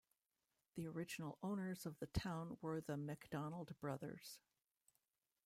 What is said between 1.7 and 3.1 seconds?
of the town were the